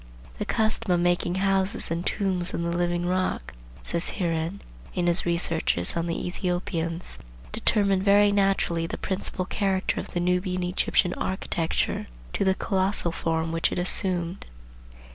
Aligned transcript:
"The 0.39 0.45
custom 0.47 0.91
of 0.91 0.99
making 0.99 1.35
houses 1.35 1.91
and 1.91 2.03
tombs 2.03 2.55
in 2.55 2.63
the 2.63 2.75
living 2.75 3.05
rock," 3.05 3.53
says 3.83 4.13
Heeren 4.13 4.59
in 4.95 5.05
his 5.05 5.27
Researches 5.27 5.95
on 5.95 6.07
the 6.07 6.25
Ethiopians, 6.25 7.19
"determined 7.51 8.03
very 8.03 8.31
naturally 8.31 8.87
the 8.87 8.97
principal 8.97 9.45
character 9.45 9.99
of 9.99 10.07
the 10.15 10.19
Nubian 10.19 10.63
Egyptian 10.63 11.13
architecture 11.13 12.07
to 12.33 12.43
the 12.43 12.55
colossal 12.55 13.11
form 13.11 13.51
which 13.51 13.71
it 13.71 13.77
assumed. 13.77 14.47